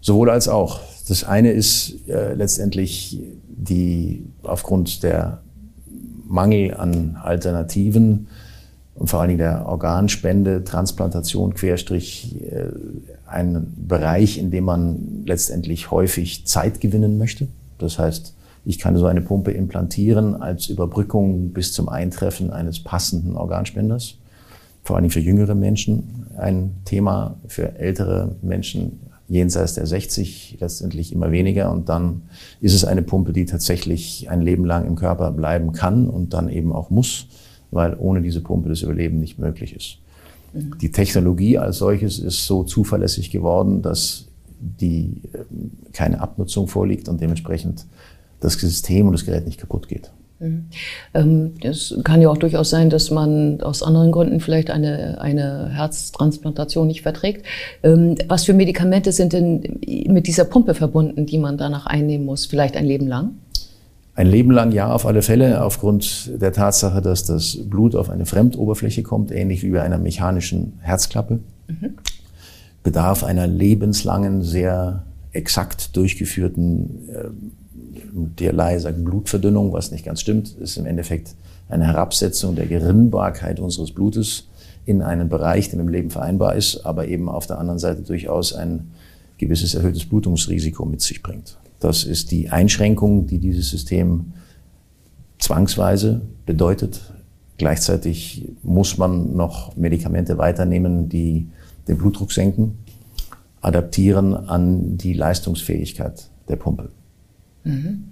Sowohl 0.00 0.30
als 0.30 0.48
auch. 0.48 0.80
Das 1.08 1.24
eine 1.24 1.52
ist 1.52 2.08
äh, 2.08 2.34
letztendlich 2.34 3.20
die 3.48 4.24
aufgrund 4.42 5.02
der 5.02 5.40
Mangel 6.26 6.74
an 6.74 7.16
Alternativen 7.22 8.26
und 8.96 9.08
vor 9.08 9.20
allen 9.20 9.28
Dingen 9.28 9.38
der 9.38 9.66
Organspende, 9.66 10.64
Transplantation, 10.64 11.54
Querstrich, 11.54 12.36
äh, 12.50 12.70
ein 13.26 13.74
Bereich, 13.76 14.38
in 14.38 14.50
dem 14.50 14.64
man 14.64 15.22
letztendlich 15.26 15.90
häufig 15.90 16.46
Zeit 16.46 16.80
gewinnen 16.80 17.18
möchte. 17.18 17.48
Das 17.78 17.98
heißt, 17.98 18.35
ich 18.66 18.80
kann 18.80 18.96
so 18.96 19.06
eine 19.06 19.20
Pumpe 19.20 19.52
implantieren 19.52 20.34
als 20.34 20.66
Überbrückung 20.68 21.52
bis 21.52 21.72
zum 21.72 21.88
Eintreffen 21.88 22.50
eines 22.50 22.80
passenden 22.80 23.36
Organspenders. 23.36 24.16
Vor 24.82 24.96
allen 24.96 25.04
Dingen 25.04 25.12
für 25.12 25.20
jüngere 25.20 25.54
Menschen 25.54 26.26
ein 26.36 26.72
Thema, 26.84 27.36
für 27.46 27.78
ältere 27.78 28.34
Menschen 28.42 28.98
jenseits 29.28 29.74
der 29.74 29.86
60 29.86 30.58
letztendlich 30.60 31.12
immer 31.12 31.30
weniger. 31.30 31.70
Und 31.70 31.88
dann 31.88 32.22
ist 32.60 32.74
es 32.74 32.84
eine 32.84 33.02
Pumpe, 33.02 33.32
die 33.32 33.44
tatsächlich 33.44 34.28
ein 34.30 34.42
Leben 34.42 34.64
lang 34.64 34.84
im 34.84 34.96
Körper 34.96 35.30
bleiben 35.30 35.70
kann 35.70 36.08
und 36.08 36.34
dann 36.34 36.48
eben 36.48 36.72
auch 36.72 36.90
muss, 36.90 37.28
weil 37.70 37.96
ohne 37.96 38.20
diese 38.20 38.40
Pumpe 38.40 38.68
das 38.68 38.82
Überleben 38.82 39.20
nicht 39.20 39.38
möglich 39.38 39.76
ist. 39.76 39.98
Die 40.80 40.90
Technologie 40.90 41.58
als 41.58 41.78
solches 41.78 42.18
ist 42.18 42.46
so 42.46 42.64
zuverlässig 42.64 43.30
geworden, 43.30 43.80
dass 43.82 44.26
die 44.58 45.22
ähm, 45.34 45.70
keine 45.92 46.20
Abnutzung 46.20 46.66
vorliegt 46.66 47.08
und 47.08 47.20
dementsprechend 47.20 47.86
das 48.40 48.54
System 48.54 49.06
und 49.06 49.12
das 49.12 49.24
Gerät 49.24 49.46
nicht 49.46 49.60
kaputt 49.60 49.88
geht. 49.88 50.10
Mhm. 50.38 50.66
Ähm, 51.14 51.54
es 51.62 51.96
kann 52.04 52.20
ja 52.20 52.28
auch 52.28 52.36
durchaus 52.36 52.70
sein, 52.70 52.90
dass 52.90 53.10
man 53.10 53.60
aus 53.62 53.82
anderen 53.82 54.12
Gründen 54.12 54.40
vielleicht 54.40 54.70
eine, 54.70 55.20
eine 55.20 55.70
Herztransplantation 55.70 56.86
nicht 56.86 57.02
verträgt. 57.02 57.46
Ähm, 57.82 58.16
was 58.28 58.44
für 58.44 58.52
Medikamente 58.52 59.12
sind 59.12 59.32
denn 59.32 59.80
mit 60.08 60.26
dieser 60.26 60.44
Pumpe 60.44 60.74
verbunden, 60.74 61.26
die 61.26 61.38
man 61.38 61.56
danach 61.56 61.86
einnehmen 61.86 62.26
muss? 62.26 62.46
Vielleicht 62.46 62.76
ein 62.76 62.84
Leben 62.84 63.06
lang? 63.06 63.30
Ein 64.14 64.28
Leben 64.28 64.50
lang 64.50 64.72
ja, 64.72 64.90
auf 64.92 65.04
alle 65.04 65.20
Fälle, 65.22 65.62
aufgrund 65.62 66.32
der 66.40 66.52
Tatsache, 66.52 67.02
dass 67.02 67.24
das 67.24 67.58
Blut 67.68 67.94
auf 67.94 68.08
eine 68.08 68.24
Fremdoberfläche 68.24 69.02
kommt, 69.02 69.30
ähnlich 69.30 69.62
wie 69.62 69.70
bei 69.70 69.82
einer 69.82 69.98
mechanischen 69.98 70.78
Herzklappe. 70.80 71.40
Mhm. 71.68 71.94
Bedarf 72.82 73.24
einer 73.24 73.46
lebenslangen, 73.46 74.42
sehr 74.42 75.02
exakt 75.32 75.96
durchgeführten 75.96 77.08
äh, 77.08 77.24
der 78.12 78.52
Laie 78.52 78.80
sagt 78.80 79.04
Blutverdünnung, 79.04 79.72
was 79.72 79.90
nicht 79.90 80.04
ganz 80.04 80.20
stimmt, 80.20 80.56
ist 80.58 80.76
im 80.76 80.86
Endeffekt 80.86 81.34
eine 81.68 81.86
Herabsetzung 81.86 82.54
der 82.54 82.66
Gerinnbarkeit 82.66 83.60
unseres 83.60 83.92
Blutes 83.92 84.48
in 84.84 85.02
einen 85.02 85.28
Bereich, 85.28 85.68
der 85.68 85.78
mit 85.78 85.86
dem 85.86 85.92
Leben 85.92 86.10
vereinbar 86.10 86.54
ist, 86.54 86.86
aber 86.86 87.08
eben 87.08 87.28
auf 87.28 87.46
der 87.46 87.58
anderen 87.58 87.78
Seite 87.78 88.02
durchaus 88.02 88.52
ein 88.52 88.92
gewisses 89.38 89.74
erhöhtes 89.74 90.06
Blutungsrisiko 90.06 90.84
mit 90.84 91.00
sich 91.00 91.22
bringt. 91.22 91.58
Das 91.80 92.04
ist 92.04 92.30
die 92.30 92.50
Einschränkung, 92.50 93.26
die 93.26 93.38
dieses 93.38 93.68
System 93.68 94.32
zwangsweise 95.38 96.22
bedeutet. 96.46 97.00
Gleichzeitig 97.58 98.48
muss 98.62 98.96
man 98.96 99.36
noch 99.36 99.76
Medikamente 99.76 100.38
weiternehmen, 100.38 101.08
die 101.08 101.48
den 101.88 101.98
Blutdruck 101.98 102.32
senken, 102.32 102.78
adaptieren 103.60 104.34
an 104.34 104.96
die 104.96 105.12
Leistungsfähigkeit 105.12 106.28
der 106.48 106.56
Pumpe. 106.56 106.90
Mhm. 107.66 108.04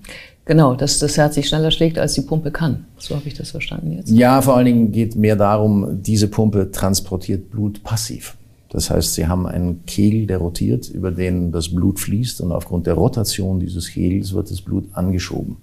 Genau, 0.46 0.74
dass 0.74 0.98
das 0.98 1.16
Herz 1.16 1.36
sich 1.36 1.48
schneller 1.48 1.70
schlägt, 1.70 1.98
als 1.98 2.12
die 2.14 2.20
Pumpe 2.20 2.50
kann. 2.50 2.84
So 2.98 3.14
habe 3.16 3.26
ich 3.26 3.34
das 3.34 3.52
verstanden 3.52 3.92
jetzt. 3.92 4.10
Ja, 4.10 4.42
vor 4.42 4.56
allen 4.56 4.66
Dingen 4.66 4.92
geht 4.92 5.16
mehr 5.16 5.36
darum, 5.36 6.02
diese 6.02 6.28
Pumpe 6.28 6.70
transportiert 6.70 7.50
Blut 7.50 7.82
passiv. 7.82 8.36
Das 8.68 8.90
heißt, 8.90 9.14
Sie 9.14 9.26
haben 9.26 9.46
einen 9.46 9.86
Kegel, 9.86 10.26
der 10.26 10.38
rotiert, 10.38 10.88
über 10.88 11.12
den 11.12 11.52
das 11.52 11.68
Blut 11.68 12.00
fließt 12.00 12.40
und 12.40 12.52
aufgrund 12.52 12.86
der 12.86 12.94
Rotation 12.94 13.60
dieses 13.60 13.88
Kegels 13.88 14.34
wird 14.34 14.50
das 14.50 14.60
Blut 14.60 14.84
angeschoben. 14.92 15.56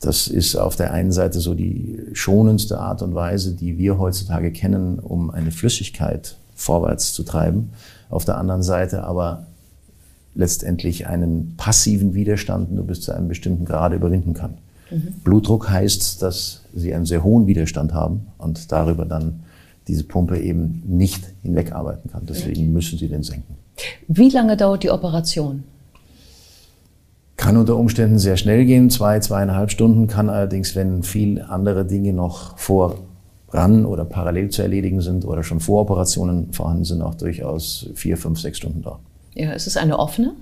Das 0.00 0.28
ist 0.28 0.56
auf 0.56 0.76
der 0.76 0.92
einen 0.92 1.12
Seite 1.12 1.40
so 1.40 1.54
die 1.54 1.98
schonendste 2.12 2.78
Art 2.78 3.02
und 3.02 3.14
Weise, 3.14 3.54
die 3.54 3.78
wir 3.78 3.98
heutzutage 3.98 4.52
kennen, 4.52 4.98
um 4.98 5.30
eine 5.30 5.50
Flüssigkeit 5.50 6.36
vorwärts 6.54 7.12
zu 7.12 7.22
treiben. 7.22 7.70
Auf 8.10 8.24
der 8.24 8.36
anderen 8.36 8.62
Seite 8.62 9.04
aber 9.04 9.46
letztendlich 10.38 11.08
einen 11.08 11.54
passiven 11.56 12.14
Widerstand 12.14 12.72
nur 12.72 12.86
bis 12.86 13.00
zu 13.00 13.12
einem 13.12 13.26
bestimmten 13.26 13.64
Grad 13.64 13.92
überwinden 13.92 14.34
kann. 14.34 14.54
Mhm. 14.90 15.14
Blutdruck 15.24 15.68
heißt, 15.68 16.22
dass 16.22 16.62
sie 16.74 16.94
einen 16.94 17.06
sehr 17.06 17.24
hohen 17.24 17.46
Widerstand 17.46 17.92
haben 17.92 18.28
und 18.38 18.70
darüber 18.70 19.04
dann 19.04 19.40
diese 19.88 20.04
Pumpe 20.04 20.38
eben 20.38 20.82
nicht 20.86 21.24
hinwegarbeiten 21.42 22.10
kann. 22.12 22.22
Deswegen 22.26 22.72
müssen 22.72 22.98
sie 22.98 23.08
den 23.08 23.24
senken. 23.24 23.56
Wie 24.06 24.30
lange 24.30 24.56
dauert 24.56 24.84
die 24.84 24.90
Operation? 24.90 25.64
Kann 27.36 27.56
unter 27.56 27.76
Umständen 27.76 28.18
sehr 28.18 28.36
schnell 28.36 28.64
gehen, 28.64 28.90
zwei, 28.90 29.18
zweieinhalb 29.18 29.70
Stunden, 29.70 30.06
kann 30.06 30.28
allerdings, 30.28 30.76
wenn 30.76 31.02
viel 31.02 31.42
andere 31.42 31.84
Dinge 31.84 32.12
noch 32.12 32.58
voran 32.58 33.86
oder 33.86 34.04
parallel 34.04 34.50
zu 34.50 34.62
erledigen 34.62 35.00
sind 35.00 35.24
oder 35.24 35.42
schon 35.42 35.60
Voroperationen 35.60 36.52
vorhanden 36.52 36.84
sind, 36.84 37.02
auch 37.02 37.14
durchaus 37.14 37.90
vier, 37.94 38.16
fünf, 38.16 38.40
sechs 38.40 38.58
Stunden 38.58 38.82
dauern. 38.82 39.00
Ja, 39.34 39.52
ist 39.52 39.66
es 39.66 39.76
eine 39.76 39.98
offene? 39.98 40.34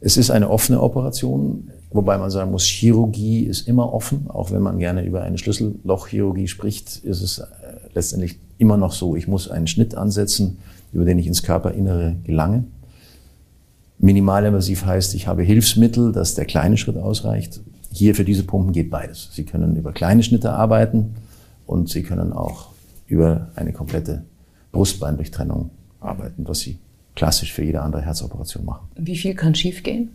Es 0.00 0.16
ist 0.16 0.30
eine 0.30 0.48
offene 0.48 0.80
Operation, 0.80 1.70
wobei 1.90 2.18
man 2.18 2.30
sagen 2.30 2.52
muss, 2.52 2.64
Chirurgie 2.64 3.42
ist 3.42 3.66
immer 3.66 3.92
offen. 3.92 4.30
Auch 4.30 4.52
wenn 4.52 4.62
man 4.62 4.78
gerne 4.78 5.04
über 5.04 5.22
eine 5.22 5.38
Schlüssellochchirurgie 5.38 6.46
spricht, 6.46 6.98
ist 6.98 7.20
es 7.20 7.38
äh, 7.38 7.46
letztendlich 7.94 8.38
immer 8.58 8.76
noch 8.76 8.92
so. 8.92 9.16
Ich 9.16 9.26
muss 9.26 9.50
einen 9.50 9.66
Schnitt 9.66 9.94
ansetzen, 9.96 10.58
über 10.92 11.04
den 11.04 11.18
ich 11.18 11.26
ins 11.26 11.42
Körperinnere 11.42 12.16
gelange. 12.24 12.64
Minimalinvasiv 13.98 14.84
heißt, 14.84 15.14
ich 15.14 15.26
habe 15.26 15.42
Hilfsmittel, 15.42 16.12
dass 16.12 16.36
der 16.36 16.44
kleine 16.44 16.76
Schritt 16.76 16.96
ausreicht. 16.96 17.60
Hier 17.90 18.14
für 18.14 18.24
diese 18.24 18.44
Pumpen 18.44 18.72
geht 18.72 18.90
beides. 18.90 19.30
Sie 19.32 19.44
können 19.44 19.74
über 19.74 19.92
kleine 19.92 20.22
Schnitte 20.22 20.52
arbeiten 20.52 21.16
und 21.66 21.88
Sie 21.88 22.02
können 22.02 22.32
auch 22.32 22.68
über 23.08 23.48
eine 23.56 23.72
komplette 23.72 24.22
Brustbeindurchtrennung 24.70 25.70
arbeiten, 25.98 26.46
was 26.46 26.60
Sie 26.60 26.78
klassisch 27.18 27.52
für 27.52 27.64
jede 27.64 27.82
andere 27.82 28.02
Herzoperation 28.02 28.64
machen. 28.64 28.86
Wie 28.94 29.16
viel 29.16 29.34
kann 29.34 29.52
schiefgehen? 29.52 30.10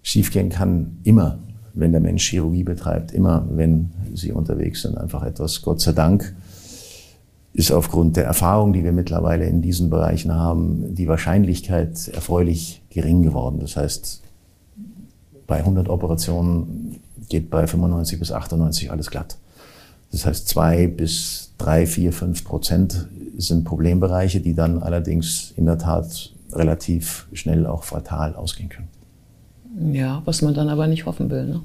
Schiefgehen 0.00 0.48
kann 0.48 0.96
immer, 1.04 1.38
wenn 1.74 1.92
der 1.92 2.00
Mensch 2.00 2.26
Chirurgie 2.26 2.64
betreibt, 2.64 3.12
immer, 3.12 3.46
wenn 3.50 3.90
sie 4.14 4.32
unterwegs 4.32 4.80
sind, 4.80 4.96
einfach 4.96 5.22
etwas. 5.22 5.60
Gott 5.60 5.82
sei 5.82 5.92
Dank 5.92 6.34
ist 7.52 7.70
aufgrund 7.70 8.16
der 8.16 8.24
Erfahrung, 8.24 8.72
die 8.72 8.82
wir 8.82 8.92
mittlerweile 8.92 9.44
in 9.44 9.60
diesen 9.60 9.90
Bereichen 9.90 10.32
haben, 10.32 10.94
die 10.94 11.06
Wahrscheinlichkeit 11.06 12.08
erfreulich 12.08 12.82
gering 12.88 13.22
geworden. 13.22 13.58
Das 13.60 13.76
heißt, 13.76 14.22
bei 15.46 15.58
100 15.58 15.90
Operationen 15.90 17.00
geht 17.28 17.50
bei 17.50 17.66
95 17.66 18.18
bis 18.18 18.32
98 18.32 18.90
alles 18.90 19.10
glatt. 19.10 19.36
Das 20.12 20.26
heißt, 20.26 20.48
zwei 20.48 20.86
bis 20.86 21.52
drei, 21.58 21.86
vier, 21.86 22.12
fünf 22.12 22.44
Prozent 22.44 23.08
sind 23.36 23.64
Problembereiche, 23.64 24.40
die 24.40 24.54
dann 24.54 24.82
allerdings 24.82 25.52
in 25.56 25.66
der 25.66 25.78
Tat 25.78 26.32
relativ 26.52 27.26
schnell 27.32 27.66
auch 27.66 27.84
fatal 27.84 28.34
ausgehen 28.34 28.68
können. 28.68 28.88
Ja, 29.94 30.22
was 30.24 30.42
man 30.42 30.54
dann 30.54 30.68
aber 30.68 30.86
nicht 30.86 31.06
hoffen 31.06 31.30
will. 31.30 31.46
Ne? 31.46 31.60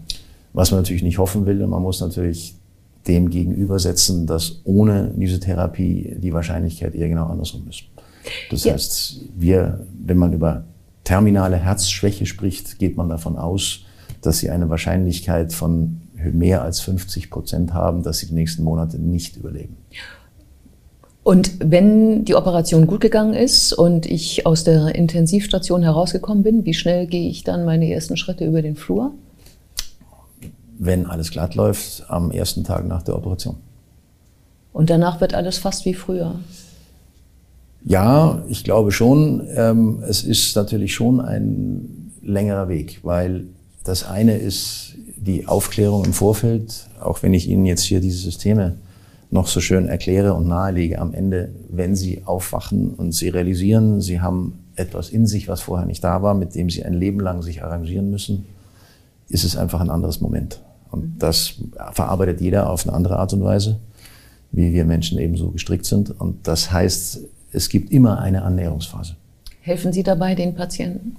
Was 0.53 0.71
man 0.71 0.81
natürlich 0.81 1.03
nicht 1.03 1.17
hoffen 1.17 1.45
will, 1.45 1.65
man 1.65 1.81
muss 1.81 2.01
natürlich 2.01 2.55
dem 3.07 3.29
gegenübersetzen, 3.29 4.27
dass 4.27 4.61
ohne 4.63 5.11
diese 5.15 5.39
Therapie 5.39 6.15
die 6.17 6.33
Wahrscheinlichkeit 6.33 6.93
eher 6.93 7.07
genau 7.07 7.27
andersrum 7.27 7.67
ist. 7.69 7.83
Das 8.49 8.63
ja. 8.63 8.73
heißt, 8.73 9.21
wir, 9.37 9.87
wenn 10.05 10.17
man 10.17 10.33
über 10.33 10.65
terminale 11.03 11.57
Herzschwäche 11.57 12.25
spricht, 12.25 12.77
geht 12.79 12.97
man 12.97 13.09
davon 13.09 13.37
aus, 13.37 13.85
dass 14.21 14.39
sie 14.39 14.49
eine 14.51 14.69
Wahrscheinlichkeit 14.69 15.51
von 15.51 16.01
mehr 16.31 16.61
als 16.61 16.79
50 16.81 17.29
Prozent 17.29 17.73
haben, 17.73 18.03
dass 18.03 18.19
sie 18.19 18.27
die 18.27 18.33
nächsten 18.33 18.63
Monate 18.63 18.99
nicht 18.99 19.37
überleben. 19.37 19.77
Und 21.23 21.51
wenn 21.59 22.25
die 22.25 22.35
Operation 22.35 22.87
gut 22.87 23.01
gegangen 23.01 23.33
ist 23.33 23.73
und 23.73 24.05
ich 24.07 24.45
aus 24.47 24.63
der 24.63 24.95
Intensivstation 24.95 25.83
herausgekommen 25.83 26.43
bin, 26.43 26.65
wie 26.65 26.73
schnell 26.73 27.05
gehe 27.05 27.29
ich 27.29 27.43
dann 27.43 27.63
meine 27.63 27.91
ersten 27.91 28.17
Schritte 28.17 28.45
über 28.45 28.61
den 28.61 28.75
Flur? 28.75 29.11
Wenn 30.79 31.05
alles 31.05 31.29
glatt 31.29 31.53
läuft, 31.53 32.05
am 32.09 32.31
ersten 32.31 32.63
Tag 32.63 32.87
nach 32.87 33.03
der 33.03 33.15
Operation. 33.15 33.57
Und 34.73 34.89
danach 34.89 35.21
wird 35.21 35.35
alles 35.35 35.59
fast 35.59 35.85
wie 35.85 35.93
früher? 35.93 36.39
Ja, 37.83 38.43
ich 38.47 38.63
glaube 38.63 38.91
schon. 38.91 39.47
Ähm, 39.55 40.03
es 40.07 40.23
ist 40.23 40.55
natürlich 40.55 40.93
schon 40.93 41.19
ein 41.19 42.11
längerer 42.23 42.67
Weg, 42.67 42.99
weil 43.03 43.45
das 43.83 44.07
eine 44.07 44.37
ist 44.37 44.95
die 45.21 45.47
Aufklärung 45.47 46.03
im 46.03 46.13
Vorfeld, 46.13 46.87
auch 46.99 47.21
wenn 47.21 47.33
ich 47.33 47.47
Ihnen 47.47 47.65
jetzt 47.65 47.83
hier 47.83 48.01
diese 48.01 48.17
Systeme 48.17 48.77
noch 49.29 49.47
so 49.47 49.61
schön 49.61 49.87
erkläre 49.87 50.33
und 50.33 50.47
nahelege. 50.47 50.99
Am 50.99 51.13
Ende, 51.13 51.49
wenn 51.69 51.95
Sie 51.95 52.23
aufwachen 52.25 52.95
und 52.95 53.13
Sie 53.13 53.29
realisieren, 53.29 54.01
Sie 54.01 54.19
haben 54.19 54.65
etwas 54.75 55.09
in 55.09 55.27
sich, 55.27 55.47
was 55.47 55.61
vorher 55.61 55.85
nicht 55.85 56.03
da 56.03 56.21
war, 56.21 56.33
mit 56.33 56.55
dem 56.55 56.69
Sie 56.69 56.83
ein 56.83 56.93
Leben 56.93 57.19
lang 57.19 57.43
sich 57.43 57.63
arrangieren 57.63 58.09
müssen, 58.09 58.45
ist 59.29 59.43
es 59.43 59.55
einfach 59.55 59.79
ein 59.79 59.89
anderes 59.89 60.21
Moment. 60.21 60.59
Und 60.89 61.19
das 61.19 61.53
verarbeitet 61.93 62.41
jeder 62.41 62.69
auf 62.69 62.85
eine 62.85 62.95
andere 62.95 63.17
Art 63.17 63.31
und 63.31 63.43
Weise, 63.43 63.79
wie 64.51 64.73
wir 64.73 64.85
Menschen 64.85 65.19
eben 65.19 65.37
so 65.37 65.51
gestrickt 65.51 65.85
sind. 65.85 66.19
Und 66.19 66.47
das 66.47 66.71
heißt, 66.71 67.19
es 67.53 67.69
gibt 67.69 67.91
immer 67.91 68.19
eine 68.19 68.41
Annäherungsphase. 68.41 69.15
Helfen 69.61 69.93
Sie 69.93 70.03
dabei 70.03 70.35
den 70.35 70.55
Patienten? 70.55 71.15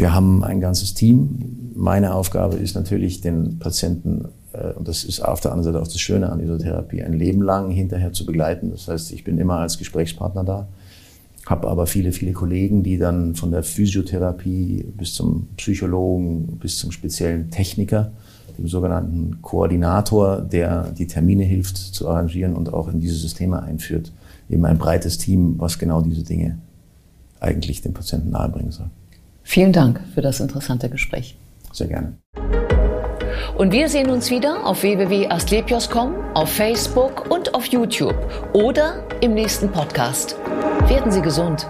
Wir 0.00 0.14
haben 0.14 0.42
ein 0.44 0.62
ganzes 0.62 0.94
Team. 0.94 1.72
Meine 1.76 2.14
Aufgabe 2.14 2.56
ist 2.56 2.74
natürlich, 2.74 3.20
den 3.20 3.58
Patienten, 3.58 4.28
äh, 4.54 4.72
und 4.72 4.88
das 4.88 5.04
ist 5.04 5.20
auf 5.20 5.40
der 5.40 5.52
anderen 5.52 5.74
Seite 5.74 5.82
auch 5.82 5.86
das 5.86 6.00
Schöne 6.00 6.32
an 6.32 6.38
dieser 6.38 6.58
Therapie, 6.58 7.02
ein 7.02 7.12
Leben 7.12 7.42
lang 7.42 7.70
hinterher 7.70 8.10
zu 8.14 8.24
begleiten. 8.24 8.70
Das 8.70 8.88
heißt, 8.88 9.12
ich 9.12 9.24
bin 9.24 9.36
immer 9.36 9.58
als 9.58 9.76
Gesprächspartner 9.76 10.42
da, 10.42 10.68
habe 11.44 11.68
aber 11.68 11.86
viele, 11.86 12.12
viele 12.12 12.32
Kollegen, 12.32 12.82
die 12.82 12.96
dann 12.96 13.34
von 13.34 13.50
der 13.50 13.62
Physiotherapie 13.62 14.86
bis 14.96 15.12
zum 15.12 15.48
Psychologen, 15.58 16.46
bis 16.58 16.78
zum 16.78 16.92
speziellen 16.92 17.50
Techniker, 17.50 18.10
dem 18.56 18.68
sogenannten 18.68 19.42
Koordinator, 19.42 20.40
der 20.40 20.92
die 20.92 21.08
Termine 21.08 21.44
hilft 21.44 21.76
zu 21.76 22.08
arrangieren 22.08 22.56
und 22.56 22.72
auch 22.72 22.88
in 22.88 23.00
diese 23.00 23.16
Systeme 23.16 23.62
einführt, 23.62 24.12
eben 24.48 24.64
ein 24.64 24.78
breites 24.78 25.18
Team, 25.18 25.56
was 25.58 25.78
genau 25.78 26.00
diese 26.00 26.22
Dinge 26.24 26.56
eigentlich 27.38 27.82
dem 27.82 27.92
Patienten 27.92 28.30
nahebringen 28.30 28.70
soll. 28.70 28.88
Vielen 29.50 29.72
Dank 29.72 30.00
für 30.14 30.20
das 30.20 30.38
interessante 30.38 30.88
Gespräch. 30.88 31.36
Sehr 31.72 31.88
gerne. 31.88 32.16
Und 33.56 33.72
wir 33.72 33.88
sehen 33.88 34.08
uns 34.08 34.30
wieder 34.30 34.64
auf 34.64 34.84
www.astlepios.com, 34.84 36.14
auf 36.34 36.50
Facebook 36.50 37.28
und 37.32 37.52
auf 37.52 37.66
YouTube 37.66 38.14
oder 38.52 39.02
im 39.20 39.34
nächsten 39.34 39.68
Podcast. 39.68 40.36
Werden 40.86 41.10
Sie 41.10 41.20
gesund. 41.20 41.66